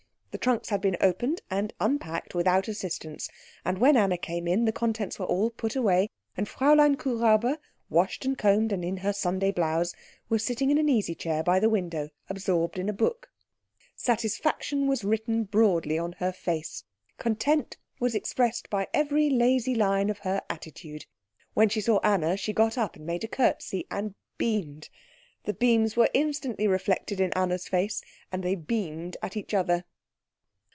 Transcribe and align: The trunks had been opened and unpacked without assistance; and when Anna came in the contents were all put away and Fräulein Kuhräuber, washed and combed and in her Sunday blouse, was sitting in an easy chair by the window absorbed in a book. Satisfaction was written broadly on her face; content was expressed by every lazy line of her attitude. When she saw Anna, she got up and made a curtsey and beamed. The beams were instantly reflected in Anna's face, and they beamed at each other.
The 0.31 0.37
trunks 0.37 0.69
had 0.69 0.79
been 0.79 0.95
opened 1.01 1.41
and 1.49 1.73
unpacked 1.81 2.33
without 2.33 2.69
assistance; 2.69 3.29
and 3.65 3.79
when 3.79 3.97
Anna 3.97 4.17
came 4.17 4.47
in 4.47 4.63
the 4.63 4.71
contents 4.71 5.19
were 5.19 5.25
all 5.25 5.49
put 5.49 5.75
away 5.75 6.07
and 6.37 6.47
Fräulein 6.47 6.95
Kuhräuber, 6.95 7.57
washed 7.89 8.23
and 8.23 8.37
combed 8.37 8.71
and 8.71 8.85
in 8.85 8.95
her 8.97 9.11
Sunday 9.11 9.51
blouse, 9.51 9.93
was 10.29 10.41
sitting 10.45 10.71
in 10.71 10.77
an 10.77 10.87
easy 10.87 11.13
chair 11.15 11.43
by 11.43 11.59
the 11.59 11.69
window 11.69 12.11
absorbed 12.29 12.79
in 12.79 12.87
a 12.87 12.93
book. 12.93 13.29
Satisfaction 13.93 14.87
was 14.87 15.03
written 15.03 15.43
broadly 15.43 15.99
on 15.99 16.13
her 16.13 16.31
face; 16.31 16.85
content 17.17 17.75
was 17.99 18.15
expressed 18.15 18.69
by 18.69 18.87
every 18.93 19.29
lazy 19.29 19.75
line 19.75 20.09
of 20.09 20.19
her 20.19 20.41
attitude. 20.49 21.05
When 21.55 21.67
she 21.67 21.81
saw 21.81 21.99
Anna, 22.03 22.37
she 22.37 22.53
got 22.53 22.77
up 22.77 22.95
and 22.95 23.05
made 23.05 23.25
a 23.25 23.27
curtsey 23.27 23.85
and 23.91 24.15
beamed. 24.37 24.87
The 25.43 25.53
beams 25.53 25.97
were 25.97 26.09
instantly 26.13 26.67
reflected 26.67 27.19
in 27.19 27.33
Anna's 27.33 27.67
face, 27.67 28.01
and 28.31 28.43
they 28.43 28.55
beamed 28.55 29.17
at 29.21 29.35
each 29.35 29.53
other. 29.53 29.83